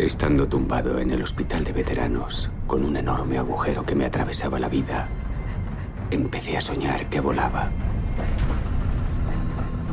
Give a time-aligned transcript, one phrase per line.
[0.00, 4.70] Estando tumbado en el hospital de veteranos, con un enorme agujero que me atravesaba la
[4.70, 5.08] vida,
[6.10, 7.68] empecé a soñar que volaba.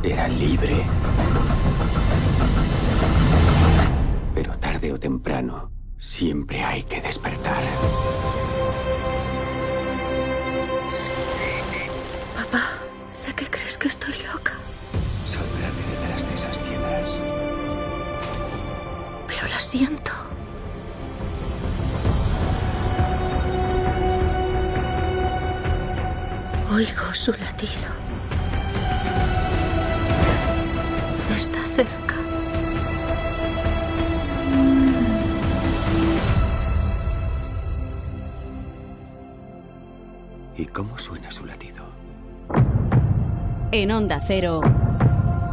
[0.02, 0.82] Era libre.
[4.34, 7.62] Pero tarde o temprano, siempre hay que despertar.
[12.34, 12.64] Papá,
[13.12, 14.54] sé que crees que estoy loca,
[19.58, 20.12] siento.
[26.72, 27.90] Oigo su latido.
[31.30, 32.14] Está cerca.
[40.56, 41.84] ¿Y cómo suena su latido?
[43.70, 44.60] En Onda Cero,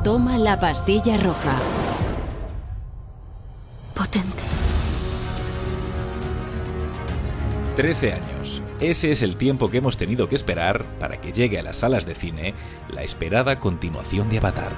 [0.03, 1.84] toma la pastilla roja.
[4.05, 4.43] Potente.
[7.75, 8.61] 13 años.
[8.79, 12.05] Ese es el tiempo que hemos tenido que esperar para que llegue a las salas
[12.05, 12.53] de cine
[12.93, 14.71] la esperada continuación de Avatar.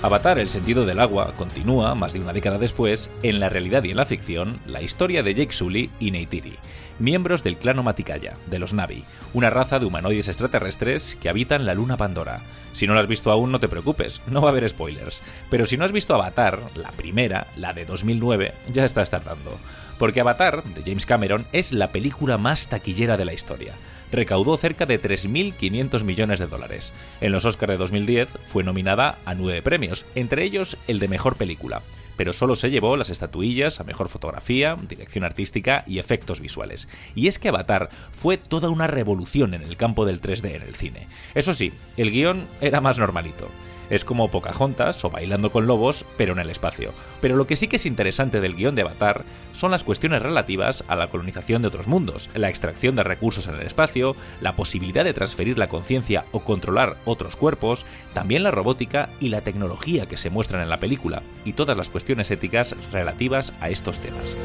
[0.00, 3.90] Avatar, el sentido del agua, continúa, más de una década después, en la realidad y
[3.90, 6.54] en la ficción, la historia de Jake Sully y Neytiri,
[7.00, 9.02] miembros del clan Omaticaya, de los Navi,
[9.34, 12.38] una raza de humanoides extraterrestres que habitan la luna Pandora.
[12.72, 15.20] Si no lo has visto aún, no te preocupes, no va a haber spoilers.
[15.50, 19.58] Pero si no has visto Avatar, la primera, la de 2009, ya estás tardando.
[19.98, 23.74] Porque Avatar, de James Cameron, es la película más taquillera de la historia.
[24.12, 26.92] Recaudó cerca de 3.500 millones de dólares.
[27.20, 31.36] En los Oscars de 2010 fue nominada a nueve premios, entre ellos el de Mejor
[31.36, 31.82] Película
[32.18, 36.88] pero solo se llevó las estatuillas a mejor fotografía, dirección artística y efectos visuales.
[37.14, 40.74] Y es que Avatar fue toda una revolución en el campo del 3D en el
[40.74, 41.06] cine.
[41.36, 43.48] Eso sí, el guion era más normalito.
[43.90, 46.92] Es como Pocahontas o Bailando con Lobos, pero en el espacio.
[47.20, 50.84] Pero lo que sí que es interesante del guion de Avatar son las cuestiones relativas
[50.88, 55.04] a la colonización de otros mundos, la extracción de recursos en el espacio, la posibilidad
[55.04, 57.84] de transferir la conciencia o controlar otros cuerpos,
[58.14, 61.88] también la robótica y la tecnología que se muestran en la película, y todas las
[61.88, 64.36] cuestiones éticas relativas a estos temas.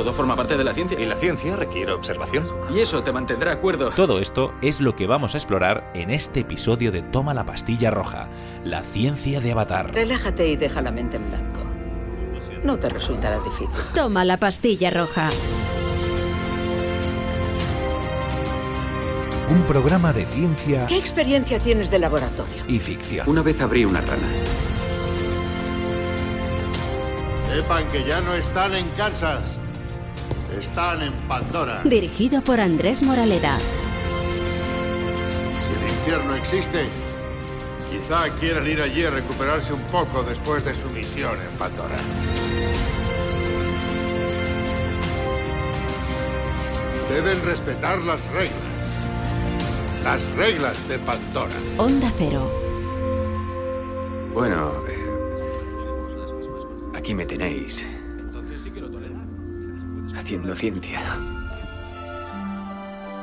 [0.00, 0.98] Todo forma parte de la ciencia.
[0.98, 2.46] Y la ciencia requiere observación.
[2.74, 3.90] Y eso te mantendrá acuerdo.
[3.90, 7.90] Todo esto es lo que vamos a explorar en este episodio de Toma la pastilla
[7.90, 8.30] roja,
[8.64, 9.92] la ciencia de Avatar.
[9.92, 11.60] Relájate y deja la mente en blanco.
[12.64, 13.68] No te resultará difícil.
[13.94, 15.28] Toma la pastilla roja.
[19.50, 22.62] Un programa de ciencia ¿Qué experiencia tienes de laboratorio?
[22.68, 23.28] y ficción.
[23.28, 24.28] Una vez abrí una rana.
[27.54, 29.59] Sepan que ya no están en Kansas.
[30.58, 31.82] Están en Pandora.
[31.84, 33.58] Dirigido por Andrés Moraleda.
[35.62, 36.84] Si el infierno existe,
[37.90, 41.96] quizá quieran ir allí a recuperarse un poco después de su misión en Pandora.
[47.10, 48.54] Deben respetar las reglas.
[50.04, 51.54] Las reglas de Pandora.
[51.78, 52.50] Onda Cero.
[54.32, 55.10] Bueno, eh,
[56.94, 57.86] aquí me tenéis.
[60.30, 60.54] Haciendo.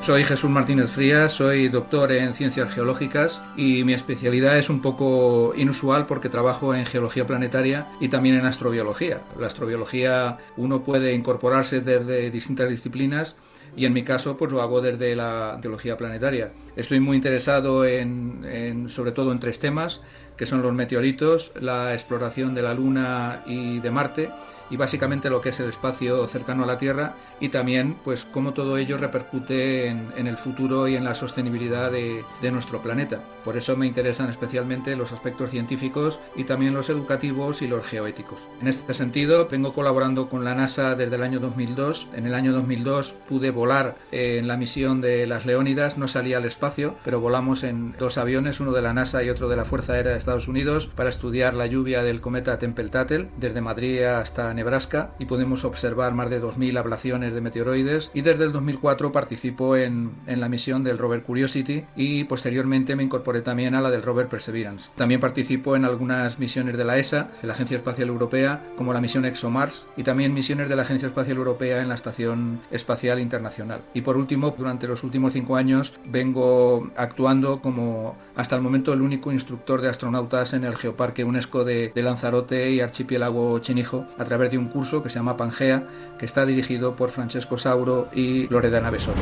[0.02, 5.54] Soy Jesús Martínez Frías, soy doctor en ciencias geológicas y mi especialidad es un poco
[5.56, 9.22] inusual porque trabajo en geología planetaria y también en astrobiología.
[9.40, 13.38] La astrobiología uno puede incorporarse desde distintas disciplinas
[13.78, 16.52] y en mi caso pues lo hago desde la geología planetaria.
[16.76, 20.02] Estoy muy interesado en sobre todo en tres temas
[20.36, 24.30] que son los meteoritos, la exploración de la Luna y de Marte
[24.70, 28.54] y básicamente lo que es el espacio cercano a la Tierra y también pues cómo
[28.54, 33.20] todo ello repercute en, en el futuro y en la sostenibilidad de, de, nuestro planeta.
[33.44, 38.42] Por eso me interesan especialmente los aspectos científicos y también los educativos y los geoéticos.
[38.62, 42.08] En este sentido, vengo colaborando con la NASA desde el año 2002.
[42.16, 46.46] En el año 2002 pude volar en la misión de las Leónidas, no salí al
[46.46, 49.94] espacio, pero volamos en dos aviones, uno de la NASA y otro de la Fuerza
[49.94, 55.12] Aérea de Estados Unidos, para estudiar la lluvia del cometa Tempel-Tattel desde Madrid hasta Nebraska
[55.20, 60.12] y pudimos observar más de 2.000 ablaciones de meteoroides y desde el 2004 participo en,
[60.28, 64.28] en, la misión del rover Curiosity y posteriormente me incorporé también a la del rover
[64.28, 64.90] Perseverance.
[64.96, 69.02] También participo en algunas misiones de la ESA, de la Agencia Espacial Europea, como la
[69.02, 73.82] misión ExoMars y también misiones de la Agencia Espacial Europea en la Estación Espacial Internacional.
[73.94, 79.02] Y por último, durante los últimos cinco años vengo actuando como hasta el momento el
[79.02, 84.26] único instructor de astronautas en el Geoparque UNESCO de, de Lanzarote y Archipiélago Chinijo a
[84.26, 88.48] través de un curso que se llama Pangea, que está dirigido por Francesco Sauro y
[88.48, 89.22] Loredana Besoro.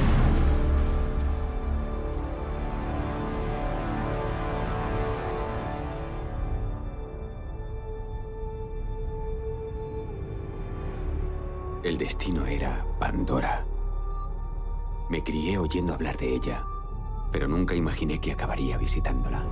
[11.83, 13.63] El destino era Pandora.
[15.07, 16.63] Me crié oyendo hablar de ella,
[17.31, 19.43] pero nunca imaginé que acabaría visitándola.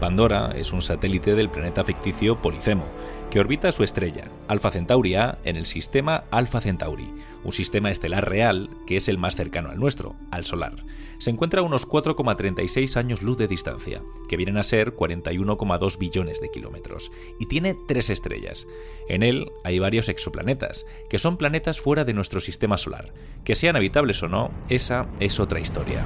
[0.00, 2.84] Pandora es un satélite del planeta ficticio Polifemo,
[3.30, 7.10] que orbita su estrella, Alpha Centauri A, en el sistema Alpha Centauri,
[7.44, 10.84] un sistema estelar real que es el más cercano al nuestro, al solar.
[11.18, 16.40] Se encuentra a unos 4,36 años luz de distancia, que vienen a ser 41,2 billones
[16.42, 17.10] de kilómetros,
[17.40, 18.66] y tiene tres estrellas.
[19.08, 23.14] En él hay varios exoplanetas, que son planetas fuera de nuestro sistema solar.
[23.44, 26.04] Que sean habitables o no, esa es otra historia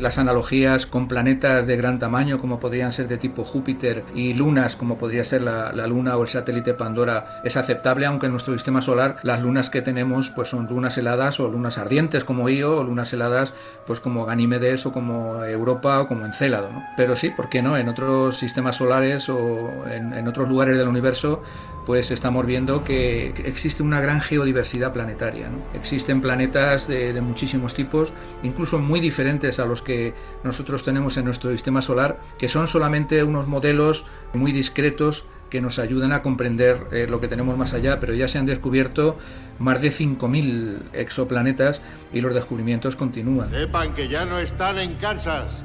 [0.00, 4.76] las analogías con planetas de gran tamaño como podrían ser de tipo Júpiter y lunas
[4.76, 8.82] como podría ser la, luna o el satélite Pandora es aceptable aunque en nuestro sistema
[8.82, 12.84] solar las lunas que tenemos pues son lunas heladas o lunas ardientes como Io o
[12.84, 13.54] lunas heladas
[13.86, 17.76] pues como Ganímedes o como Europa o como Encélado pero sí, ¿por qué no?
[17.76, 21.42] en otros sistemas solares o en, en otros lugares del universo
[21.90, 25.48] pues estamos viendo que existe una gran geodiversidad planetaria.
[25.74, 28.12] Existen planetas de, muchísimos tipos,
[28.44, 30.14] incluso muy diferentes a los que
[30.44, 35.80] nosotros tenemos en nuestro sistema solar, que son solamente unos modelos muy discretos que nos
[35.80, 39.18] ayudan a comprender eh, lo que tenemos más allá, pero ya se han descubierto
[39.58, 41.80] más de 5.000 exoplanetas
[42.12, 43.50] y los descubrimientos continúan.
[43.50, 45.64] Sepan que ya no están en Kansas,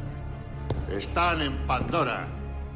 [0.89, 2.34] están en Pandora.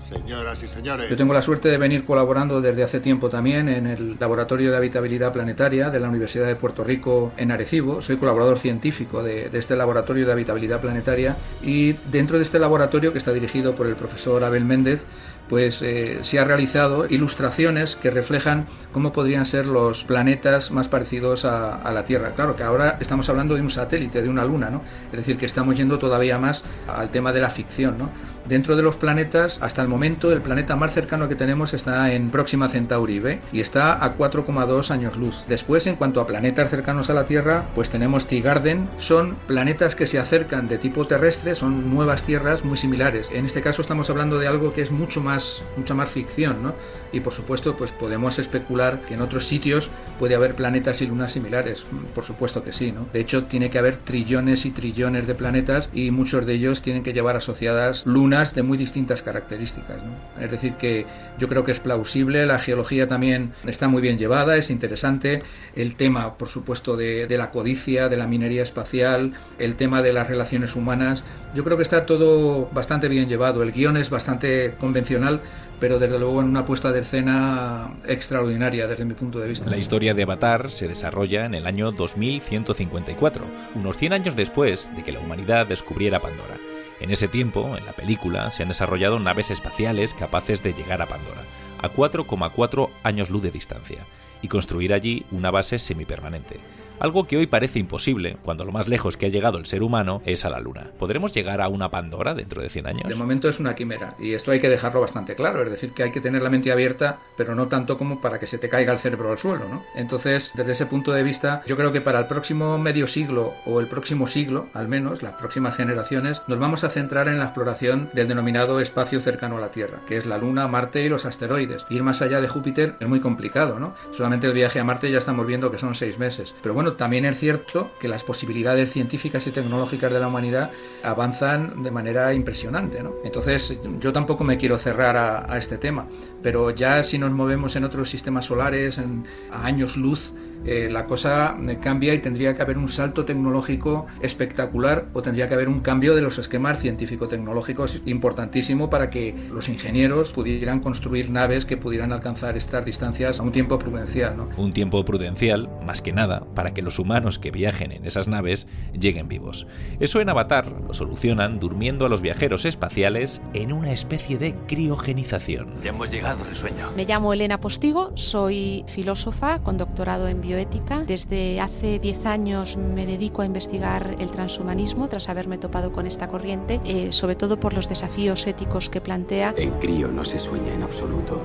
[0.10, 1.08] Señoras y señores.
[1.08, 4.78] Yo tengo la suerte de venir colaborando desde hace tiempo también en el Laboratorio de
[4.78, 8.02] Habitabilidad Planetaria de la Universidad de Puerto Rico en Arecibo.
[8.02, 13.20] Soy colaborador científico de, este Laboratorio de Habitabilidad Planetaria y dentro de este laboratorio que
[13.20, 15.06] está dirigido por el profesor Abel Méndez,
[15.48, 21.46] pues eh, se ha realizado ilustraciones que reflejan cómo podrían ser los planetas más parecidos
[21.46, 22.34] a, a, la Tierra.
[22.36, 24.82] Claro que ahora estamos hablando de un satélite, de una luna, ¿no?
[25.12, 28.10] Es decir, que estamos yendo todavía más al tema de la ficción, ¿no?
[28.50, 32.32] Dentro de los planetas, hasta el momento, el planeta más cercano que tenemos está en
[32.32, 35.46] Próxima Centauri B y está a 4,2 años luz.
[35.48, 38.90] Después, en cuanto a planetas cercanos a la Tierra, pues tenemos Tigarden.
[38.98, 43.30] Son planetas que se acercan de tipo terrestre, son nuevas tierras muy similares.
[43.32, 46.74] En este caso estamos hablando de algo que es mucho más, mucha más ficción, ¿no?
[47.12, 49.90] Y por supuesto, pues podemos especular que en otros sitios
[50.20, 51.86] puede haber planetas y lunas similares.
[52.14, 53.08] Por supuesto que sí, ¿no?
[53.12, 57.04] De hecho, tiene que haber trillones y trillones de planetas y muchos de ellos tienen
[57.04, 59.98] que llevar asociadas lunas de muy distintas características.
[60.40, 61.06] Es decir, que
[61.38, 65.42] yo creo que es plausible, la geología también está muy bien llevada, es interesante,
[65.76, 70.14] el tema, por supuesto, de, de la codicia, de la minería espacial, el tema de
[70.14, 71.24] las relaciones humanas,
[71.56, 75.42] yo creo que está todo bastante bien llevado, el guion es bastante convencional,
[75.80, 79.70] pero desde luego en una puesta de escena extraordinaria desde mi punto de vista.
[79.70, 83.46] La historia de Avatar se desarrolla en el año 2154,
[83.76, 86.58] unos 100 años después de que la humanidad descubriera Pandora.
[87.00, 91.08] En ese tiempo, en la película, se han desarrollado naves espaciales capaces de llegar a
[91.08, 91.42] Pandora,
[91.82, 94.06] a 4,4 años luz de distancia,
[94.42, 96.60] y construir allí una base semipermanente
[97.00, 100.22] algo que hoy parece imposible, cuando lo más lejos que ha llegado el ser humano
[100.26, 100.92] es a la Luna.
[100.98, 103.10] ¿Podremos llegar a una Pandora dentro de 100 años?
[103.10, 106.04] De momento es una quimera, y esto hay que dejarlo bastante claro, es decir, que
[106.04, 108.94] hay que tener la mente abierta, pero no tanto como para que se te caiga
[108.94, 109.84] el cerebro al suelo, ¿no?
[109.96, 113.80] Entonces, desde ese punto de vista, yo creo que para el próximo medio siglo, o
[113.80, 118.10] el próximo siglo, al menos, las próximas generaciones, nos vamos a centrar en la exploración
[118.14, 121.86] del denominado espacio cercano a la Tierra, que es la Luna, Marte y los asteroides.
[121.90, 123.94] Ir más allá de Júpiter es muy complicado, ¿no?
[124.12, 126.56] Solamente el viaje a Marte ya estamos viendo que son seis meses.
[126.62, 130.72] Pero bueno, también es cierto que las posibilidades científicas y tecnológicas de la humanidad
[131.04, 133.02] avanzan de manera impresionante.
[133.04, 133.14] ¿no?
[133.24, 136.08] Entonces, yo tampoco me quiero cerrar a, este tema,
[136.42, 140.32] pero ya si nos movemos en otros sistemas solares, en, a años luz,
[140.66, 145.48] eh, la cosa eh, cambia y tendría que haber un salto tecnológico espectacular o tendría
[145.48, 151.30] que haber un cambio de los esquemas científico-tecnológicos importantísimo para que los ingenieros pudieran construir
[151.30, 154.36] naves que pudieran alcanzar estas distancias a un tiempo prudencial.
[154.38, 154.50] ¿no?
[154.58, 158.68] Un tiempo prudencial, más que nada, para que los humanos que viajen en esas naves
[158.94, 159.68] lleguen vivos.
[160.00, 165.74] Eso en Avatar lo solucionan durmiendo a los viajeros espaciales en una especie de criogenización.
[165.84, 166.92] Ya hemos llegado, risueño.
[166.96, 171.04] Me llamo Elena Postigo, soy filósofa con doctorado en bioética.
[171.06, 176.28] Desde hace 10 años me dedico a investigar el transhumanismo tras haberme topado con esta
[176.28, 179.54] corriente, eh, sobre todo por los desafíos éticos que plantea.
[179.58, 181.40] En crío no se sueña en absoluto.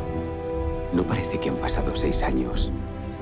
[0.95, 2.73] No parece que han pasado seis años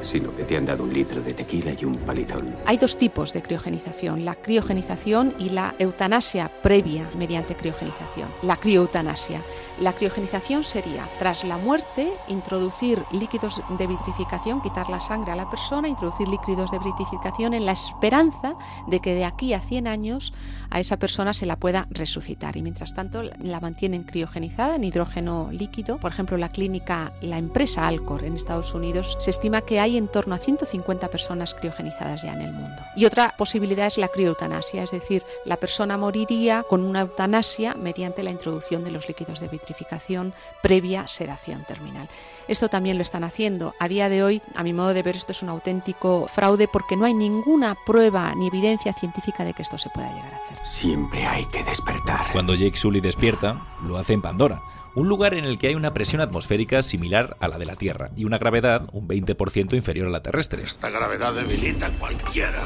[0.03, 2.55] sino que te han dado un litro de tequila y un palizón.
[2.67, 8.29] Hay dos tipos de criogenización, la criogenización y la eutanasia previa mediante criogenización.
[8.43, 9.43] La crioeutanasia.
[9.81, 15.49] La criogenización sería, tras la muerte, introducir líquidos de vitrificación, quitar la sangre a la
[15.49, 18.55] persona, introducir líquidos de vitrificación en la esperanza
[18.87, 20.33] de que de aquí a 100 años
[20.71, 22.57] a esa persona se la pueda resucitar.
[22.57, 25.99] Y mientras tanto la mantienen criogenizada en hidrógeno líquido.
[25.99, 29.99] Por ejemplo, la clínica, la empresa Alcor en Estados Unidos, se estima que hay hay
[29.99, 32.83] en torno a 150 personas criogenizadas ya en el mundo.
[32.97, 38.23] Y otra posibilidad es la crioeutanasia, es decir, la persona moriría con una eutanasia mediante
[38.23, 40.33] la introducción de los líquidos de vitrificación
[40.63, 42.09] previa sedación terminal.
[42.49, 43.75] Esto también lo están haciendo.
[43.79, 46.97] A día de hoy, a mi modo de ver, esto es un auténtico fraude porque
[46.97, 50.59] no hay ninguna prueba ni evidencia científica de que esto se pueda llegar a hacer.
[50.67, 52.33] Siempre hay que despertar.
[52.33, 54.63] Cuando Jake Sully despierta, lo hace en Pandora,
[54.95, 58.11] un lugar en el que hay una presión atmosférica similar a la de la Tierra
[58.17, 60.63] y una gravedad un 20% inferior a la terrestre.
[60.63, 62.65] Esta gravedad debilita a cualquiera.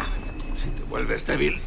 [0.55, 1.61] Si te vuelves débil,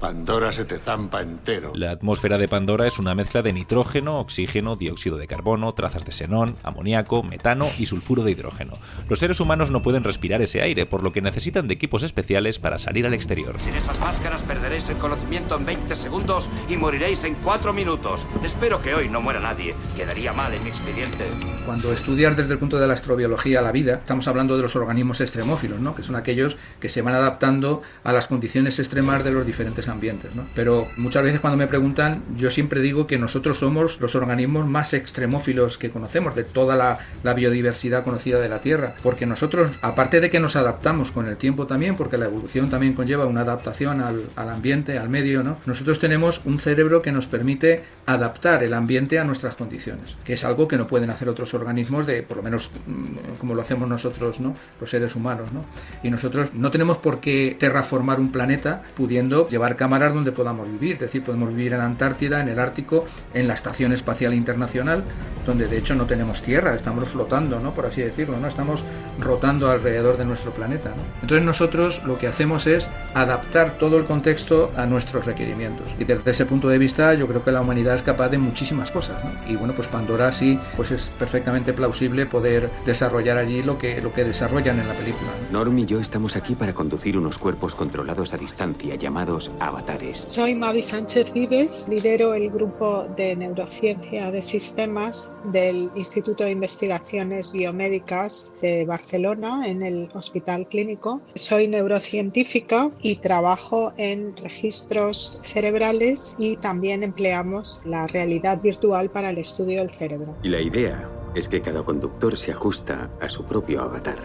[0.00, 1.72] Pandora se te zampa entero.
[1.74, 6.12] La atmósfera de Pandora es una mezcla de nitrógeno, oxígeno, dióxido de carbono, trazas de
[6.12, 8.74] xenón, amoníaco, metano y sulfuro de hidrógeno.
[9.08, 12.60] Los seres humanos no pueden respirar ese aire, por lo que necesitan de equipos especiales
[12.60, 13.58] para salir al exterior.
[13.58, 18.24] Sin esas máscaras perderéis el conocimiento en 20 segundos y moriréis en 4 minutos.
[18.44, 19.74] Espero que hoy no muera nadie.
[19.96, 21.24] Quedaría mal en mi expediente.
[21.66, 25.20] Cuando estudias desde el punto de la astrobiología la vida, estamos hablando de los organismos
[25.20, 25.96] extremófilos, ¿no?
[25.96, 30.34] que son aquellos que se van adaptando a las condiciones extremas de los diferentes ambientes.
[30.34, 30.46] ¿no?
[30.54, 34.94] Pero muchas veces cuando me preguntan, yo siempre digo que nosotros somos los organismos más
[34.94, 36.98] extremófilos que conocemos, de toda la,
[37.34, 38.94] biodiversidad conocida de la Tierra.
[39.02, 42.94] Porque nosotros, aparte de que nos adaptamos con el tiempo también, porque la evolución también
[42.94, 45.58] conlleva una adaptación al, al ambiente, al medio, ¿no?
[45.66, 50.42] nosotros tenemos un cerebro que nos permite adaptar el ambiente a nuestras condiciones, que es
[50.42, 53.86] algo que no pueden hacer otros organismos de, por lo menos mm, como lo hacemos
[53.86, 54.56] nosotros, ¿no?
[54.80, 55.52] los seres humanos.
[55.52, 55.66] ¿no?
[56.02, 60.94] Y nosotros no tenemos por qué terraformar un planeta pudiendo llevar cámaras donde podamos vivir,
[60.94, 65.04] es decir, podemos vivir en la Antártida, en el Ártico, en la Estación Espacial Internacional,
[65.44, 67.74] donde de hecho no tenemos tierra, estamos flotando, ¿no?
[67.74, 68.48] por así decirlo, ¿no?
[68.48, 68.86] estamos
[69.20, 70.94] rotando alrededor de nuestro planeta.
[71.20, 75.94] Entonces nosotros lo que hacemos es adaptar todo el contexto a nuestros requerimientos.
[75.98, 78.90] Y desde ese punto de vista yo creo que la humanidad es capaz de muchísimas
[78.90, 79.22] cosas.
[79.24, 79.30] ¿no?
[79.50, 84.12] Y bueno, pues Pandora sí, pues es perfectamente plausible poder desarrollar allí lo que, lo
[84.12, 85.30] que desarrollan en la película.
[85.50, 85.58] ¿no?
[85.58, 90.24] Norm y yo estamos aquí para conducir unos cuerpos controlados a distancia llamados avatares.
[90.28, 97.52] Soy Mavi Sánchez Vives, lidero el grupo de neurociencia de sistemas del Instituto de Investigaciones
[97.52, 101.20] Biomédicas de Barcelona en el Hospital Clínico.
[101.34, 109.38] Soy neurocientífica y trabajo en registros cerebrales y también empleamos la realidad virtual para el
[109.38, 110.36] estudio del cerebro.
[110.42, 114.18] Y la idea es que cada conductor se ajusta a su propio avatar,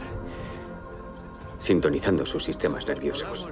[1.59, 3.47] sintonizando sus sistemas nerviosos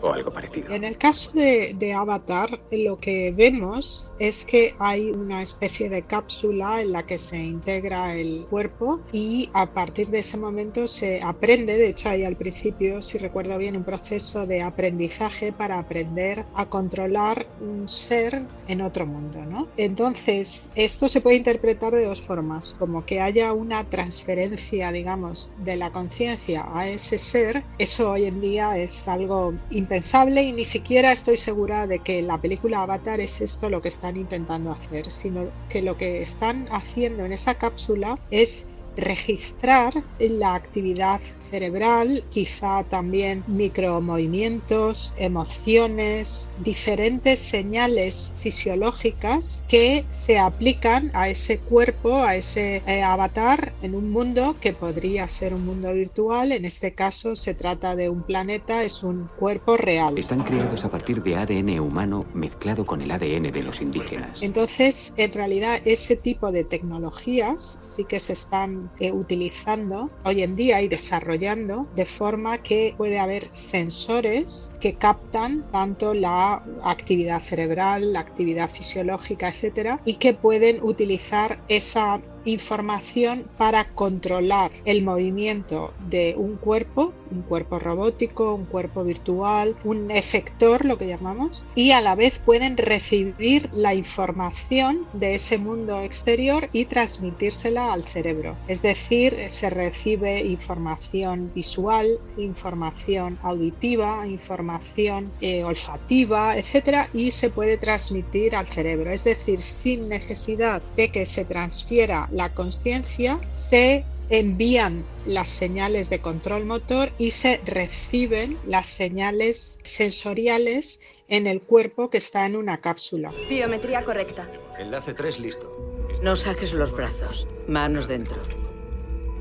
[0.00, 0.74] o algo parecido.
[0.74, 6.02] En el caso de, de, Avatar, lo que vemos es que hay una especie de
[6.02, 11.22] cápsula en la que se integra el cuerpo y a partir de ese momento se
[11.22, 16.44] aprende, de hecho hay al principio, si recuerdo bien, un proceso de aprendizaje para aprender
[16.54, 19.68] a controlar un ser en otro mundo, ¿no?
[19.76, 25.76] Entonces, esto se puede interpretar de dos formas, como que haya una transferencia, digamos, de
[25.76, 29.54] la conciencia a ese ser, eso hoy en día es algo
[29.88, 33.88] impensable y ni siquiera estoy segura de que la película Avatar es esto lo que
[33.88, 38.66] están intentando hacer, sino que lo que están haciendo en esa cápsula es
[38.98, 51.28] registrar la actividad cerebral, quizá también micromovimientos, emociones, diferentes señales fisiológicas que se aplican a
[51.28, 56.52] ese cuerpo, a ese eh, avatar en un mundo que podría ser un mundo virtual.
[56.52, 60.18] En este caso se trata de un planeta, es un cuerpo real.
[60.18, 64.42] Están creados a partir de ADN humano mezclado con el ADN de los indígenas.
[64.42, 70.82] Entonces, en realidad, ese tipo de tecnologías sí que se están utilizando hoy en día
[70.82, 78.20] y desarrollando de forma que puede haber sensores que captan tanto la actividad cerebral, la
[78.20, 86.56] actividad fisiológica, etcétera, y que pueden utilizar esa información para controlar el movimiento de un
[86.56, 92.14] cuerpo, un cuerpo robótico, un cuerpo virtual, un efector, lo que llamamos, y a la
[92.14, 98.56] vez pueden recibir la información de ese mundo exterior y transmitírsela al cerebro.
[98.66, 107.76] Es decir, se recibe información visual, información auditiva, información eh, olfativa, etcétera, y se puede
[107.76, 109.10] transmitir al cerebro.
[109.10, 116.20] Es decir, sin necesidad de que se transfiera la conciencia, se envían las señales de
[116.20, 122.80] control motor y se reciben las señales sensoriales en el cuerpo que está en una
[122.80, 123.32] cápsula.
[123.48, 124.48] Biometría correcta.
[124.78, 126.06] Enlace 3 listo.
[126.22, 127.48] No saques los brazos.
[127.66, 128.40] Manos dentro.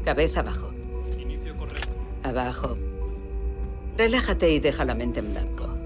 [0.03, 0.71] Cabeza abajo.
[2.23, 2.77] Abajo.
[3.95, 5.76] Relájate y deja la mente en blanco.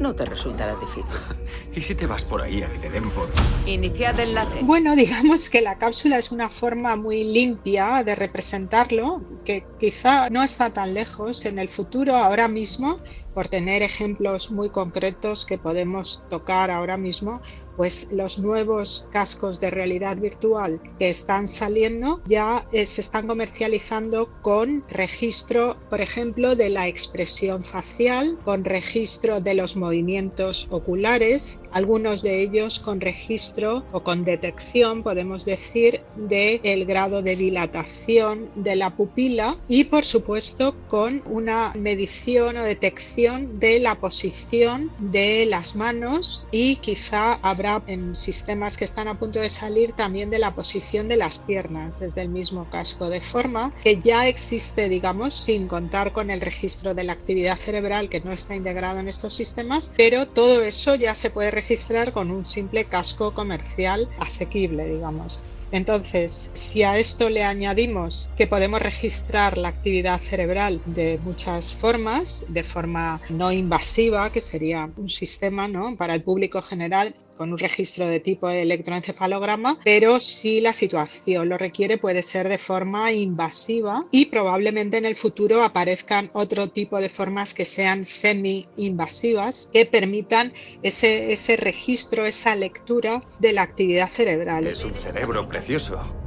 [0.00, 1.04] No te resultará difícil.
[1.74, 3.28] ¿Y si te vas por ahí a que te den por...?
[3.66, 4.60] Iniciad enlace.
[4.62, 9.22] Bueno, digamos que la cápsula es una forma muy limpia de representarlo.
[9.44, 12.98] que quizá no está tan lejos en el futuro, ahora mismo,
[13.34, 17.42] por tener ejemplos muy concretos que podemos tocar ahora mismo,
[17.80, 24.28] pues los nuevos cascos de realidad virtual que están saliendo ya eh, se están comercializando
[24.42, 32.20] con registro, por ejemplo, de la expresión facial, con registro de los movimientos oculares, algunos
[32.20, 38.76] de ellos con registro o con detección, podemos decir, del el grado de dilatación de
[38.76, 45.76] la pupila y, por supuesto, con una medición o detección de la posición de las
[45.76, 50.54] manos y quizá habrá en sistemas que están a punto de salir también de la
[50.54, 55.68] posición de las piernas desde el mismo casco, de forma que ya existe, digamos, sin
[55.68, 59.92] contar con el registro de la actividad cerebral que no está integrado en estos sistemas,
[59.96, 65.40] pero todo eso ya se puede registrar con un simple casco comercial asequible, digamos.
[65.72, 72.46] Entonces, si a esto le añadimos que podemos registrar la actividad cerebral de muchas formas,
[72.48, 75.94] de forma no invasiva, que sería un sistema ¿no?
[75.96, 81.56] para el público general, con un registro de tipo electroencefalograma, pero si la situación lo
[81.56, 87.08] requiere puede ser de forma invasiva y probablemente en el futuro aparezcan otro tipo de
[87.08, 94.66] formas que sean semi-invasivas que permitan ese, ese registro, esa lectura de la actividad cerebral.
[94.66, 96.19] Es un cerebro precioso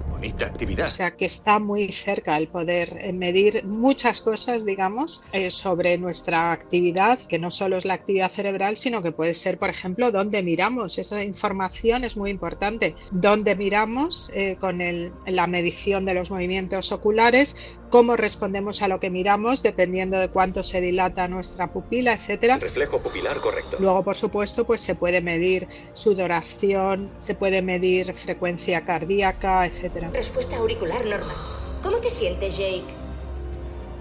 [0.86, 5.98] O sea que está muy cerca el poder eh, medir muchas cosas, digamos, eh, sobre
[5.98, 10.12] nuestra actividad, que no solo es la actividad cerebral, sino que puede ser, por ejemplo,
[10.12, 10.98] dónde miramos.
[10.98, 12.96] Esa información es muy importante.
[13.12, 14.80] Dónde miramos eh, con
[15.26, 17.58] la medición de los movimientos oculares,
[17.94, 22.58] cómo respondemos a lo que miramos dependiendo de cuánto se dilata nuestra pupila, etcétera.
[22.58, 23.78] Reflejo pupilar correcto.
[23.80, 30.10] Luego, por supuesto, pues se puede medir sudoración, se puede medir frecuencia cardíaca, etcétera.
[30.12, 31.36] Respuesta auricular normal.
[31.84, 32.82] ¿Cómo te sientes, Jake?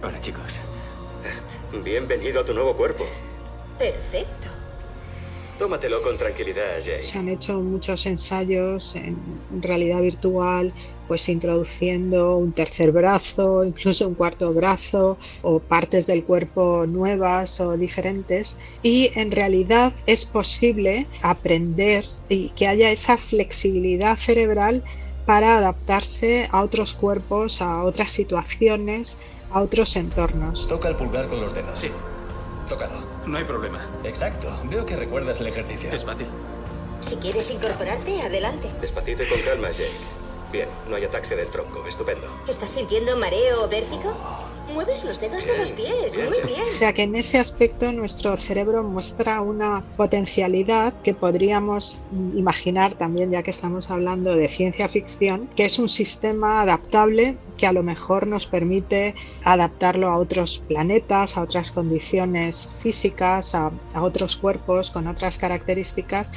[0.02, 0.58] Hola, chicos.
[1.84, 3.04] Bienvenido a tu nuevo cuerpo.
[3.78, 4.48] Perfecto.
[5.58, 7.04] Tómatelo con tranquilidad, Jake.
[7.04, 9.18] Se han hecho muchos ensayos en
[9.60, 10.72] realidad virtual,
[11.08, 17.76] pues introduciendo un tercer brazo, incluso un cuarto brazo o partes del cuerpo nuevas o
[17.76, 18.58] diferentes.
[18.82, 24.82] Y en realidad es posible aprender y que haya esa flexibilidad cerebral
[25.26, 29.18] para adaptarse a otros cuerpos, a otras situaciones,
[29.50, 30.68] a otros entornos.
[30.68, 31.78] Toca el pulgar con los dedos.
[31.78, 31.88] Sí.
[32.68, 33.12] Tócalo.
[33.26, 33.86] No hay problema.
[34.04, 34.48] Exacto.
[34.70, 35.90] Veo que recuerdas el ejercicio.
[35.92, 36.26] Es fácil.
[37.00, 38.68] Si quieres incorporarte, adelante.
[38.80, 39.90] Despacito y con calma, Jake.
[40.52, 41.82] Bien, no hay ataxia del tronco.
[41.86, 42.26] Estupendo.
[42.46, 44.14] ¿Estás sintiendo mareo o vértigo?
[44.74, 46.16] Mueves los dedos de los pies.
[46.16, 46.62] Muy bien.
[46.70, 53.30] O sea que en ese aspecto nuestro cerebro muestra una potencialidad que podríamos imaginar también,
[53.30, 57.82] ya que estamos hablando de ciencia ficción, que es un sistema adaptable que a lo
[57.82, 65.06] mejor nos permite adaptarlo a otros planetas, a otras condiciones físicas, a, otros cuerpos con
[65.06, 66.32] otras características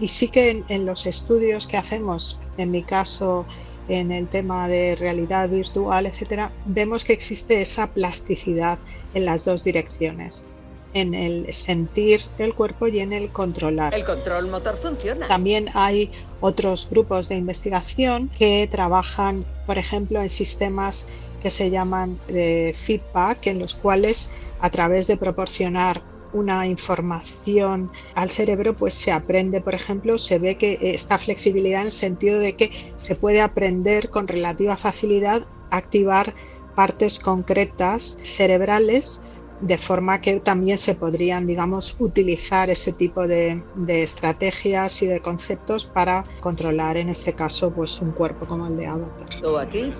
[0.00, 3.44] y sí que en, los estudios que hacemos, en mi caso
[3.88, 8.78] en el tema de realidad virtual, etcétera, vemos que existe esa plasticidad
[9.14, 10.46] en las dos direcciones
[10.92, 13.94] en el sentir el cuerpo y en el controlar.
[13.94, 15.28] El control motor funciona.
[15.28, 16.10] También hay
[16.40, 21.06] otros grupos de investigación que trabajan, por ejemplo, en sistemas
[21.40, 28.30] que se llaman de feedback, en los cuales a través de proporcionar una información al
[28.30, 32.54] cerebro, pues se aprende, por ejemplo, se ve que esta flexibilidad en el sentido de
[32.54, 36.34] que se puede aprender con relativa facilidad a activar
[36.74, 39.20] partes concretas cerebrales
[39.60, 45.20] de forma que también se podrían, digamos, utilizar ese tipo de, de, estrategias y de
[45.20, 49.28] conceptos para controlar, en este caso, pues un cuerpo como el de Avatar.
[49.40, 49.92] Tú aquí,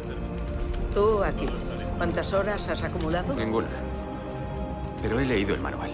[0.94, 1.46] tú aquí.
[1.98, 3.34] ¿Cuántas horas has acumulado?
[3.34, 3.68] Ninguna.
[5.02, 5.90] Pero he leído el manual.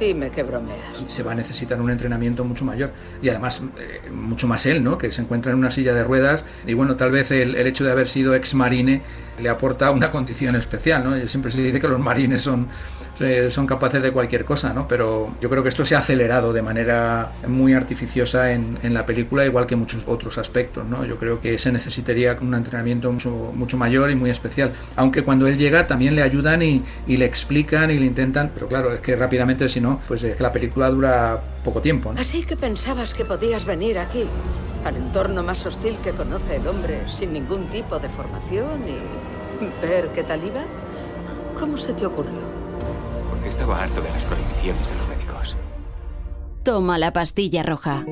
[0.00, 0.78] Dime que bromeas.
[1.04, 2.90] Se va a necesitar un entrenamiento mucho mayor.
[3.20, 4.96] Y además, eh, mucho más él, ¿no?
[4.96, 6.44] Que se encuentra en una silla de ruedas.
[6.66, 9.02] Y bueno, tal vez el, hecho de haber sido ex marine
[9.38, 11.28] le aporta una condición especial, ¿no?
[11.28, 12.68] Siempre se dice que los marines son
[13.50, 14.86] son capaces de cualquier cosa, ¿no?
[14.88, 19.04] Pero yo creo que esto se ha acelerado de manera muy artificiosa en, en, la
[19.06, 21.04] película, igual que muchos otros aspectos, ¿no?
[21.04, 24.72] Yo creo que se necesitaría un entrenamiento mucho, mucho mayor y muy especial.
[24.96, 28.68] Aunque cuando él llega también le ayudan y, y le explican y le intentan, pero
[28.68, 32.20] claro, es que rápidamente, si no, pues es que la película dura poco tiempo, ¿no?
[32.20, 34.24] Así que pensabas que podías venir aquí,
[34.84, 40.08] al entorno más hostil que conoce el hombre, sin ningún tipo de formación y ver
[40.14, 40.62] qué tal iba.
[41.58, 42.49] ¿Cómo se te ocurrió?
[43.50, 45.56] Estaba harto de las prohibiciones de los médicos.
[46.62, 48.04] Toma la pastilla roja.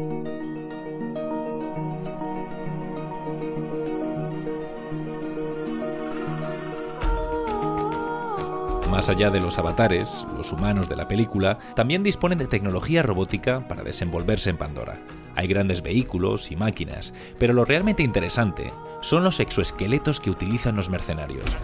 [8.91, 13.69] Más allá de los avatares, los humanos de la película también disponen de tecnología robótica
[13.69, 14.99] para desenvolverse en Pandora.
[15.37, 18.73] Hay grandes vehículos y máquinas, pero lo realmente interesante
[19.03, 21.57] son los exoesqueletos que utilizan los mercenarios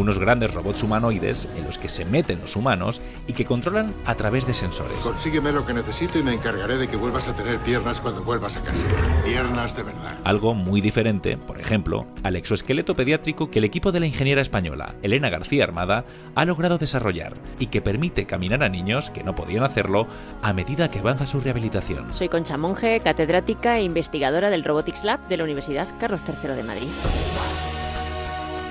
[0.00, 4.14] unos grandes robots humanoides en los que se meten los humanos y que controlan a
[4.14, 4.98] través de sensores.
[5.02, 8.56] Consígueme lo que necesito y me encargaré de que vuelvas a tener piernas cuando vuelvas
[8.56, 8.86] a casa.
[9.24, 10.18] Piernas de verdad.
[10.24, 14.94] Algo muy diferente, por ejemplo, al exoesqueleto pediátrico que el equipo de la ingeniera española
[15.02, 19.64] Elena García Armada ha logrado desarrollar y que permite caminar a niños que no podían
[19.64, 20.06] hacerlo
[20.42, 22.12] a medida que avanza su rehabilitación.
[22.14, 26.62] Soy Concha Monge, catedrática e investigadora del Robotics Lab de la Universidad Carlos III de
[26.62, 26.88] Madrid.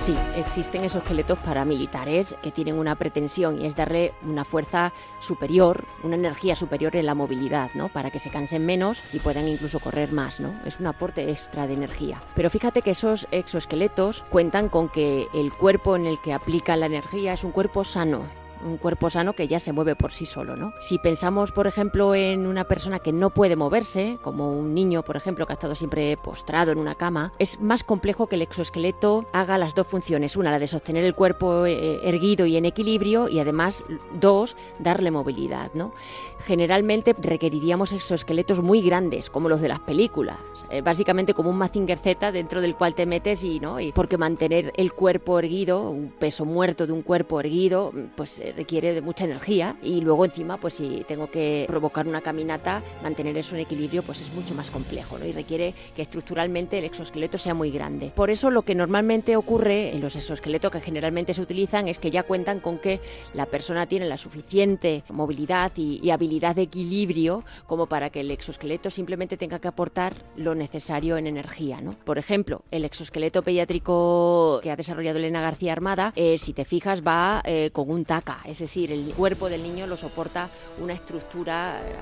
[0.00, 5.84] Sí, existen esos esqueletos paramilitares que tienen una pretensión y es darle una fuerza superior,
[6.02, 7.90] una energía superior en la movilidad, ¿no?
[7.90, 10.54] Para que se cansen menos y puedan incluso correr más, ¿no?
[10.64, 12.22] Es un aporte extra de energía.
[12.34, 16.86] Pero fíjate que esos exoesqueletos cuentan con que el cuerpo en el que aplican la
[16.86, 18.24] energía es un cuerpo sano,
[18.64, 20.72] un cuerpo sano que ya se mueve por sí solo, ¿no?
[20.80, 25.16] Si pensamos, por ejemplo, en una persona que no puede moverse, como un niño, por
[25.16, 29.26] ejemplo, que ha estado siempre postrado en una cama, es más complejo que el exoesqueleto
[29.32, 33.28] haga las dos funciones, una la de sostener el cuerpo eh, erguido y en equilibrio
[33.28, 33.84] y además
[34.18, 35.92] dos, darle movilidad, ¿no?
[36.38, 40.38] Generalmente requeriríamos exoesqueletos muy grandes, como los de las películas,
[40.70, 43.80] eh, básicamente como un Mazinger Z dentro del cual te metes y, ¿no?
[43.80, 48.54] Y porque mantener el cuerpo erguido, un peso muerto de un cuerpo erguido, pues eh,
[48.56, 53.36] requiere de mucha energía y luego encima pues si tengo que provocar una caminata, mantener
[53.36, 55.24] eso en equilibrio pues es mucho más complejo ¿no?
[55.24, 58.12] y requiere que estructuralmente el exoesqueleto sea muy grande.
[58.14, 62.10] Por eso lo que normalmente ocurre en los exoesqueletos que generalmente se utilizan es que
[62.10, 63.00] ya cuentan con que
[63.34, 68.30] la persona tiene la suficiente movilidad y, y habilidad de equilibrio como para que el
[68.30, 71.80] exoesqueleto simplemente tenga que aportar lo necesario en energía.
[71.80, 71.96] ¿no?
[72.04, 77.02] Por ejemplo, el exoesqueleto pediátrico que ha desarrollado Elena García Armada, eh, si te fijas,
[77.02, 81.80] va eh, con un taca es decir, el cuerpo del niño lo soporta una estructura
[81.80, 81.94] eh,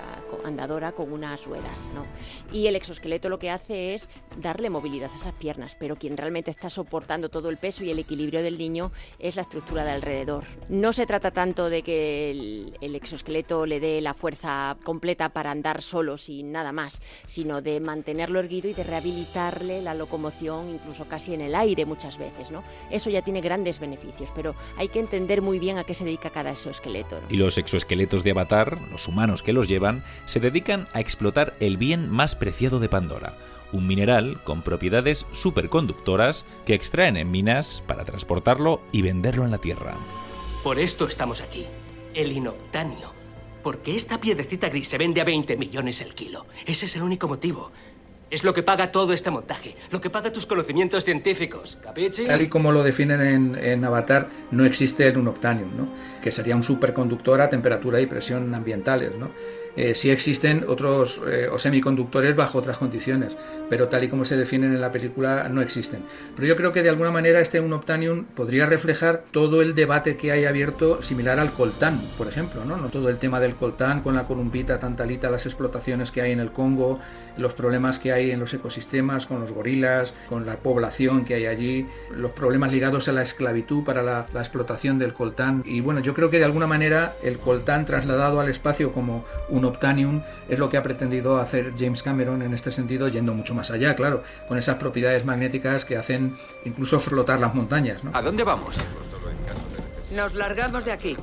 [0.45, 1.87] andadora con unas ruedas.
[1.95, 2.05] ¿no?
[2.53, 6.51] Y el exoesqueleto lo que hace es darle movilidad a esas piernas, pero quien realmente
[6.51, 10.45] está soportando todo el peso y el equilibrio del niño es la estructura de alrededor.
[10.69, 15.51] No se trata tanto de que el, el exoesqueleto le dé la fuerza completa para
[15.51, 21.07] andar solo sin nada más, sino de mantenerlo erguido y de rehabilitarle la locomoción incluso
[21.07, 22.51] casi en el aire muchas veces.
[22.51, 22.65] ¿no?
[22.91, 26.31] Eso ya tiene grandes beneficios, pero hay que entender muy bien a qué se dedica
[26.31, 27.21] cada exoesqueleto.
[27.29, 31.77] Y los exoesqueletos de Avatar, los humanos que los llevan, se dedican a explotar el
[31.77, 33.37] bien más preciado de Pandora,
[33.73, 39.59] un mineral con propiedades superconductoras que extraen en minas para transportarlo y venderlo en la
[39.59, 39.95] Tierra.
[40.65, 41.67] Por esto estamos aquí,
[42.15, 43.19] el inoctanio.
[43.63, 46.47] Porque esta piedrecita gris se vende a 20 millones el kilo.
[46.65, 47.73] Ese es el único motivo.
[48.31, 52.27] Es lo que paga todo este montaje, lo que paga tus conocimientos científicos, ¿capichi?
[52.27, 55.89] Tal y como lo definen en, en Avatar, no existe el unobtanium, ¿no?
[56.23, 59.15] que sería un superconductor a temperatura y presión ambientales.
[59.17, 59.31] ¿no?
[59.77, 63.37] Eh, sí existen otros eh, o semiconductores bajo otras condiciones,
[63.71, 66.03] pero tal y como se definen en la película no existen.
[66.35, 70.33] Pero yo creo que de alguna manera este unobtanium podría reflejar todo el debate que
[70.33, 72.77] hay abierto similar al coltán, por ejemplo, ¿no?
[72.77, 76.41] no todo el tema del coltán con la columpita, tantalita, las explotaciones que hay en
[76.41, 76.99] el Congo,
[77.39, 81.47] los problemas que hay en los ecosistemas con los gorilas, con la población que hay
[81.47, 85.63] allí, los problemas ligados a la esclavitud para la, la explotación del coltán.
[85.65, 89.65] Y bueno, yo creo que de alguna manera el coltán trasladado al espacio como un
[89.65, 93.71] Optanium es lo que ha pretendido hacer James Cameron en este sentido, yendo mucho más
[93.71, 98.03] allá, claro, con esas propiedades magnéticas que hacen incluso flotar las montañas.
[98.05, 98.11] ¿no?
[98.15, 98.85] ¿A dónde vamos?
[100.13, 101.17] Nos largamos de aquí.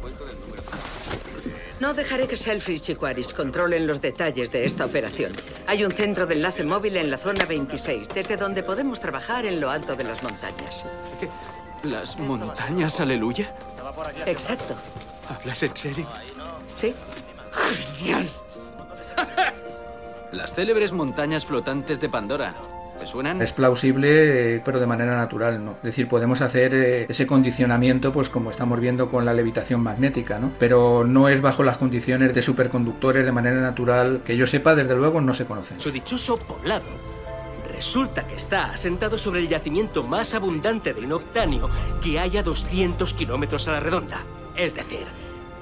[1.80, 5.34] No dejaré que Selfish y Quaritch controlen los detalles de esta operación.
[5.68, 9.60] Hay un centro de enlace móvil en la zona 26, desde donde podemos trabajar en
[9.60, 10.86] lo alto de las montañas.
[11.84, 13.54] ¿Las montañas, aleluya?
[14.26, 14.76] Exacto.
[15.30, 16.08] ¿Hablas en serio?
[16.78, 16.94] Sí.
[17.98, 18.30] ¡Genial!
[20.32, 22.54] Las célebres montañas flotantes de Pandora.
[23.00, 23.42] ¿Te suenan?
[23.42, 25.72] Es plausible, eh, pero de manera natural, ¿no?
[25.72, 30.40] Es decir, podemos hacer eh, ese condicionamiento, pues como estamos viendo con la levitación magnética,
[30.40, 30.52] ¿no?
[30.60, 34.96] Pero no es bajo las condiciones de superconductores de manera natural, que yo sepa, desde
[34.96, 35.80] luego no se conocen.
[35.80, 36.86] Su dichoso poblado
[37.76, 41.70] resulta que está asentado sobre el yacimiento más abundante de inoctanio
[42.02, 44.24] que hay a 200 kilómetros a la redonda.
[44.56, 45.06] Es decir,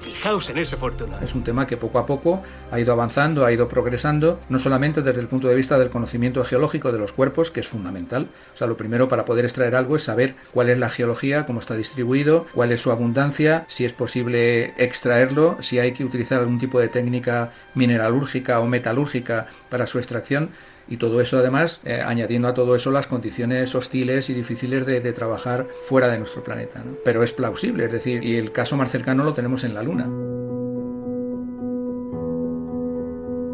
[0.04, 0.58] Fijaos en.
[0.58, 5.00] Es un tema que poco a poco ha ido avanzando, ha ido progresando, no solamente
[5.00, 8.28] desde el punto de vista del conocimiento geológico de los cuerpos, que es fundamental.
[8.52, 11.60] O sea, lo primero para poder extraer algo es saber cuál es la geología, cómo
[11.60, 16.58] está distribuido, cuál es su abundancia, si es posible extraerlo, si hay que utilizar algún
[16.58, 20.50] tipo de técnica mineralúrgica o metalúrgica para su extracción
[20.88, 25.12] Y todo eso además, eh, añadiendo a todo eso las condiciones hostiles y difíciles de,
[25.12, 26.82] trabajar fuera de nuestro planeta.
[27.04, 30.08] Pero es plausible, es decir, y el caso más cercano lo tenemos en la Luna.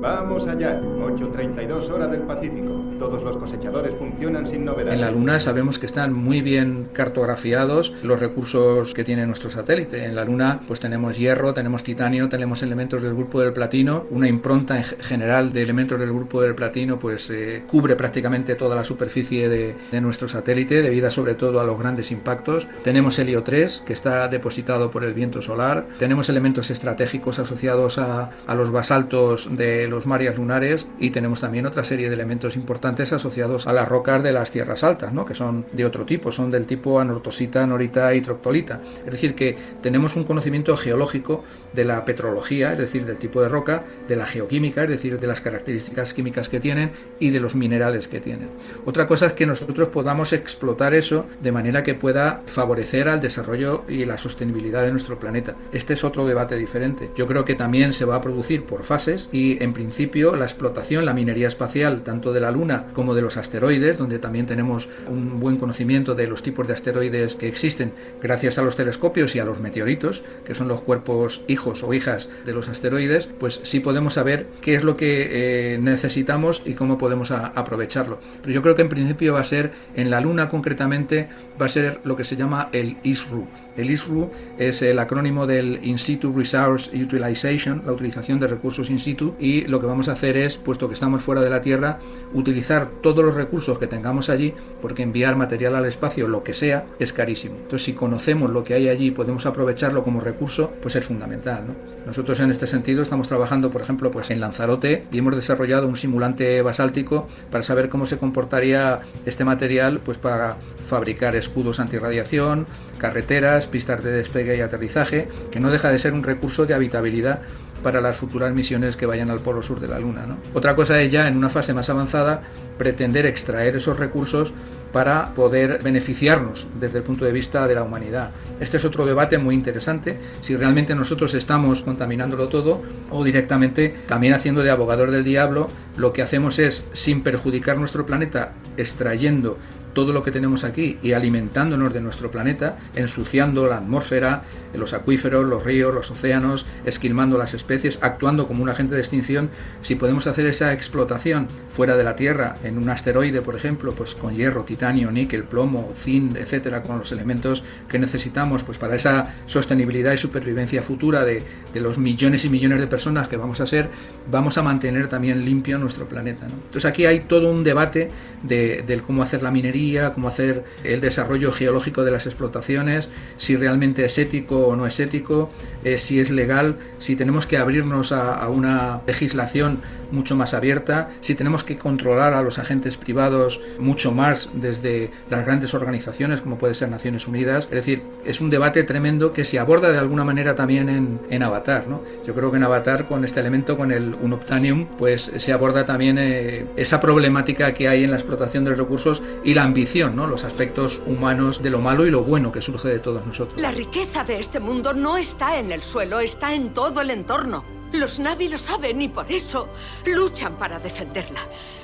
[0.01, 0.81] Vamos allá,
[1.21, 2.85] 8.32 horas del Pacífico.
[2.99, 4.95] Todos los cosechadores funcionan sin novedad.
[4.95, 10.05] En la Luna sabemos que están muy bien cartografiados los recursos que tiene nuestro satélite.
[10.05, 14.07] En la Luna pues tenemos hierro, tenemos titanio, tenemos elementos del grupo del platino.
[14.11, 18.75] Una impronta en general de elementos del grupo del platino pues eh, cubre prácticamente toda
[18.75, 22.67] la superficie de, de, nuestro satélite debido sobre todo a los grandes impactos.
[22.83, 25.87] Tenemos helio 3 que está depositado por el viento solar.
[25.99, 31.67] Tenemos elementos estratégicos asociados a, a los basaltos de los mares lunares y tenemos también
[31.67, 35.25] otra serie de elementos importantes asociados a las rocas de las tierras altas, ¿no?
[35.25, 38.81] que son de otro tipo, son del tipo anortosita, norita y troctolita.
[39.05, 43.49] Es decir, que tenemos un conocimiento geológico de la petrología, es decir, del tipo de
[43.49, 47.55] roca, de la geoquímica, es decir, de las características químicas que tienen y de los
[47.55, 48.49] minerales que tienen.
[48.87, 53.85] Otra cosa es que nosotros podamos explotar eso de manera que pueda favorecer al desarrollo
[53.89, 55.55] y la sostenibilidad de nuestro planeta.
[55.73, 57.11] Este es otro debate diferente.
[57.17, 61.00] Yo creo que también se va a producir por fases y en principio la explotación,
[61.07, 65.41] la minería espacial, tanto de la Luna como de los asteroides, donde también tenemos un
[65.41, 69.45] buen conocimiento de los tipos de asteroides que existen gracias a los telescopios y a
[69.45, 74.15] los meteoritos, que son los cuerpos hijos o hijas de los asteroides, pues sí podemos
[74.15, 78.19] saber qué es lo que eh, necesitamos y cómo podemos aprovecharlo.
[78.43, 81.29] Pero yo creo que en principio va a ser, en la Luna concretamente,
[81.61, 83.47] va a ser lo que se llama el ISRU.
[83.77, 89.01] El ISRU es el acrónimo del In Situ Resource Utilization, la utilización de recursos in
[89.01, 91.99] situ, y lo que vamos a hacer es, puesto que estamos fuera de la Tierra,
[92.35, 96.85] utilizar todos los recursos que tengamos allí, porque enviar material al espacio, lo que sea,
[96.99, 97.57] es carísimo.
[97.57, 101.65] Entonces, si conocemos lo que hay allí y podemos aprovecharlo como recurso, pues es fundamental.
[101.69, 101.75] ¿no?
[102.07, 105.97] Nosotros en este sentido estamos trabajando, por ejemplo, pues en Lanzarote y hemos desarrollado un
[105.97, 110.57] simulante basáltico para saber cómo se comportaría este material pues para
[110.89, 112.67] fabricar escudos antirradiación,
[112.99, 117.41] carreteras, pistas de despegue y aterrizaje, que no deja de ser un recurso de habitabilidad
[117.83, 120.27] para las futuras misiones que vayan al polo sur de la Luna.
[120.27, 120.37] ¿no?
[120.55, 122.43] Otra cosa es ya en una fase más avanzada
[122.79, 124.53] pretender extraer esos recursos
[124.93, 128.31] para poder beneficiarnos desde el punto de vista de la humanidad.
[128.59, 134.35] Este es otro debate muy interesante, si realmente nosotros estamos contaminándolo todo o directamente también
[134.35, 139.59] haciendo de abogador del diablo, lo que hacemos es, sin perjudicar nuestro planeta, extrayendo
[139.93, 144.43] todo lo que tenemos aquí y alimentándonos de nuestro planeta, ensuciando la atmósfera,
[144.75, 149.51] los acuíferos, los ríos, los océanos, esquilmando las especies, actuando como un agente de extinción,
[149.83, 154.15] si podemos hacer esa explotación fuera de la Tierra, en un asteroide, por ejemplo, pues
[154.15, 159.35] con hierro, titanio, níquel, plomo, zinc, etcétera, con los elementos que necesitamos pues para esa
[159.47, 163.67] sostenibilidad y supervivencia futura de, de los millones y millones de personas que vamos a
[163.67, 163.89] ser,
[164.31, 166.47] vamos a mantener también limpio nuestro planeta.
[166.47, 168.11] Entonces aquí hay todo un debate
[168.43, 169.80] de, de cómo hacer la minería,
[170.15, 175.01] cómo hacer el desarrollo geológico de las explotaciones, si realmente es ético o no es
[175.01, 175.51] ético,
[175.85, 181.35] eh, si es legal, si tenemos que abrirnos a, una legislación mucho más abierta, si
[181.35, 186.75] tenemos que controlar a los agentes privados mucho más desde las grandes organizaciones como puede
[186.75, 187.65] ser Naciones Unidas.
[187.65, 191.43] Es decir, es un debate tremendo que se aborda de alguna manera también en, en
[191.43, 191.87] Avatar.
[191.89, 192.03] ¿no?
[192.27, 196.19] Yo creo que en Avatar con este elemento, con el Unobtainium, pues se aborda también
[196.19, 200.27] eh, esa problemática que hay en la explotación de los recursos y la ambición, ¿no?
[200.27, 203.61] los aspectos humanos de lo malo y lo bueno que surge de todos nosotros.
[203.61, 207.80] La riqueza de este mundo no está en el suelo, está en todo el entorno.
[207.93, 209.69] Los Navi lo saben y por eso
[210.07, 211.41] luchan para defenderla.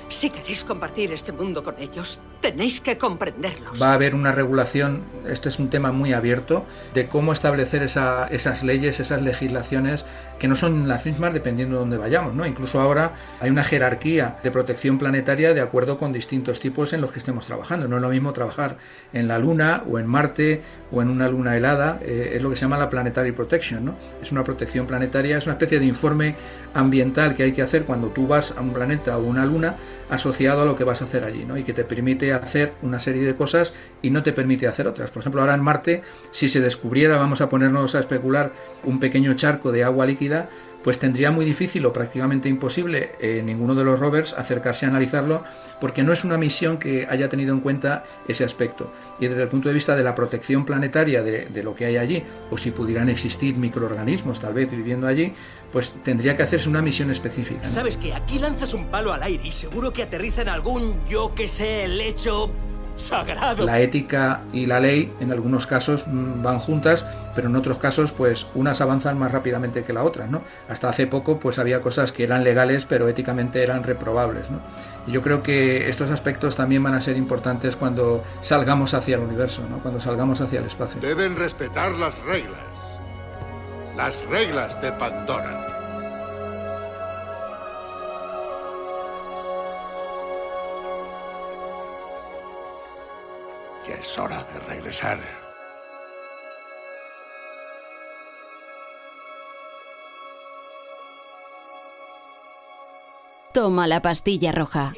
[0.09, 3.81] Si queréis compartir este mundo con ellos, tenéis que comprenderlos.
[3.83, 6.65] Va a haber una regulación, este es un tema muy abierto,
[6.95, 10.05] de cómo establecer esa, esas leyes, esas legislaciones
[10.39, 12.35] que no son las mismas dependiendo de dónde vayamos.
[12.35, 12.47] ¿no?
[12.47, 17.13] Incluso ahora hay una jerarquía de protección planetaria de acuerdo con distintos tipos en los
[17.13, 17.89] que estemos trabajando.
[17.89, 18.77] No es lo mismo trabajar
[19.13, 22.57] en la Luna o en Marte o en una luna helada, eh, es lo que
[22.57, 23.85] se llama la Planetary Protection.
[23.85, 23.95] ¿no?
[24.23, 26.37] Es una protección planetaria, es una especie de informe
[26.75, 29.75] ambiental que hay que hacer cuando tú vas a un planeta o una luna
[30.11, 31.57] asociado a lo que vas a hacer allí, ¿no?
[31.57, 35.11] Y que te permite hacer una serie de cosas y no te permite hacer otras.
[35.11, 38.53] Por ejemplo, ahora en Marte, si se descubriera, vamos a ponernos a especular,
[38.85, 40.49] un pequeño charco de agua líquida,
[40.87, 45.43] pues tendría muy difícil o prácticamente imposible eh, ninguno de los rovers acercarse a analizarlo
[45.81, 48.93] porque no es una misión que haya tenido en cuenta ese aspecto.
[49.19, 52.23] Y desde el punto de vista de la protección planetaria de, lo que hay allí,
[52.53, 55.33] o si pudieran existir microorganismos tal vez viviendo allí,
[55.73, 57.65] pues tendría que hacerse una misión específica.
[57.65, 61.35] Sabes que aquí lanzas un palo al aire y seguro que aterriza en algún, yo
[61.35, 62.53] que sé, el hecho
[62.97, 63.65] sagrado.
[63.65, 67.05] La ética y la ley en algunos casos van juntas,
[67.35, 70.43] pero en otros casos pues unas avanzan más rápidamente que la otra, ¿no?
[70.69, 74.61] Hasta hace poco pues había cosas que eran legales pero éticamente eran reprobables, ¿no?
[75.07, 79.63] Yo creo que estos aspectos también van a ser importantes cuando salgamos hacia el universo,
[79.71, 79.79] ¿no?
[79.79, 81.01] cuando salgamos hacia el espacio.
[81.01, 82.61] Deben respetar las reglas.
[83.97, 85.66] Las reglas de Pandora.
[94.07, 95.19] Es hora de regresar.
[103.53, 104.95] Toma la pastilla roja.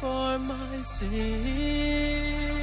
[0.00, 2.53] For my sins.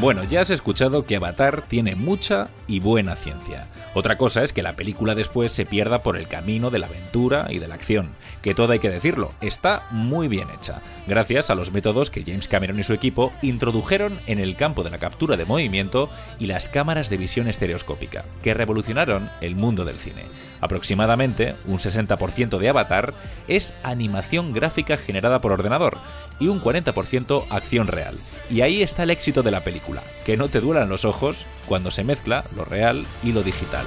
[0.00, 3.66] Bueno, ya has escuchado que Avatar tiene mucha y buena ciencia.
[3.92, 7.48] Otra cosa es que la película después se pierda por el camino de la aventura
[7.50, 8.08] y de la acción,
[8.40, 12.48] que todo hay que decirlo, está muy bien hecha, gracias a los métodos que James
[12.48, 16.08] Cameron y su equipo introdujeron en el campo de la captura de movimiento
[16.38, 20.22] y las cámaras de visión estereoscópica, que revolucionaron el mundo del cine.
[20.60, 23.12] Aproximadamente un 60% de Avatar
[23.48, 25.98] es animación gráfica generada por ordenador
[26.38, 28.16] y un 40% acción real.
[28.50, 29.89] Y ahí está el éxito de la película,
[30.24, 33.86] que no te duelan los ojos cuando se mezcla lo real y lo digital.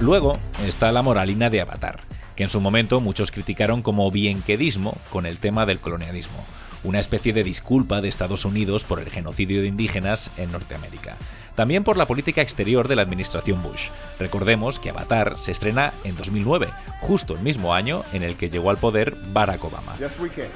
[0.00, 2.00] Luego está la moralina de Avatar,
[2.36, 6.44] que en su momento muchos criticaron como bienquedismo con el tema del colonialismo,
[6.84, 11.16] una especie de disculpa de Estados Unidos por el genocidio de indígenas en Norteamérica.
[11.56, 13.88] También por la política exterior de la administración Bush.
[14.20, 16.68] Recordemos que Avatar se estrena en 2009,
[17.00, 19.96] justo el mismo año en el que llegó al poder Barack Obama,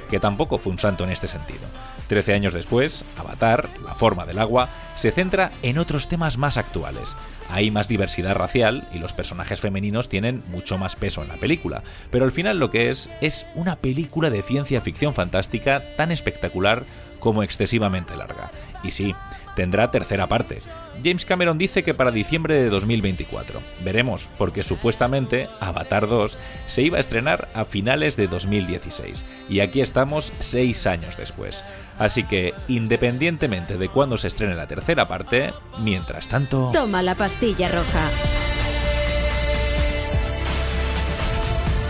[0.08, 1.66] que tampoco fue un santo en este sentido.
[2.06, 7.16] Trece años después, Avatar, la forma del agua, se centra en otros temas más actuales.
[7.52, 11.82] Hay más diversidad racial y los personajes femeninos tienen mucho más peso en la película,
[12.10, 16.84] pero al final lo que es es una película de ciencia ficción fantástica tan espectacular
[17.20, 18.50] como excesivamente larga.
[18.82, 19.14] Y sí,
[19.54, 20.60] tendrá tercera parte.
[21.02, 23.60] James Cameron dice que para diciembre de 2024.
[23.82, 29.24] Veremos, porque supuestamente Avatar 2 se iba a estrenar a finales de 2016.
[29.48, 31.64] Y aquí estamos seis años después.
[31.98, 36.70] Así que, independientemente de cuándo se estrene la tercera parte, mientras tanto...
[36.72, 38.10] Toma la pastilla roja.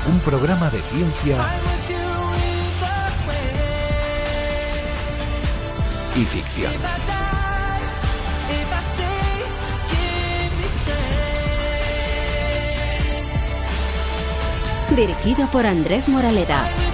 [0.08, 1.36] Un programa de ciencia
[6.16, 7.21] y ficción.
[14.94, 16.91] Dirigido por Andrés Moraleda.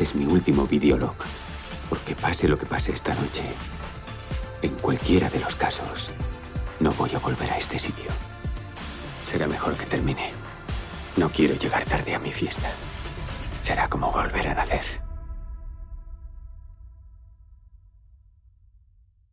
[0.00, 1.14] Este es mi último videolog.
[1.90, 3.42] Porque pase lo que pase esta noche,
[4.62, 6.10] en cualquiera de los casos,
[6.78, 8.10] no voy a volver a este sitio.
[9.24, 10.32] Será mejor que termine.
[11.16, 12.70] No quiero llegar tarde a mi fiesta.
[13.60, 14.99] Será como volver a nacer.